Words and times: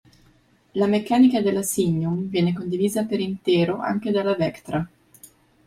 La 0.71 0.87
meccanica 0.87 1.41
della 1.43 1.61
Signum 1.61 2.27
viene 2.27 2.53
condivisa 2.55 3.03
per 3.05 3.19
intero 3.19 3.77
anche 3.79 4.09
dalla 4.09 4.33
Vectra. 4.33 4.89